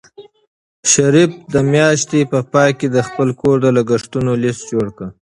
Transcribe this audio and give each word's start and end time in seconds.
شریف 0.91 1.31
د 1.53 1.55
میاشتې 1.73 2.19
په 2.31 2.39
پای 2.53 2.71
کې 2.79 2.87
د 2.95 2.97
خپل 3.07 3.29
کور 3.41 3.55
د 3.61 3.67
لګښتونو 3.77 4.31
لیست 4.43 4.63
جوړ 4.71 4.87
کړ. 4.97 5.07